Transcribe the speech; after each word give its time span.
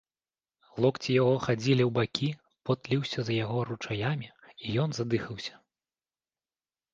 Локці 0.83 1.11
яго 1.17 1.33
хадзілі 1.43 1.83
ў 1.85 1.91
бакі, 1.97 2.29
пот 2.69 2.79
ліўся 2.93 3.19
з 3.27 3.37
яго 3.43 3.59
ручаямі, 3.71 4.27
і 4.65 4.75
ён 4.87 4.97
задыхаўся. 5.01 5.55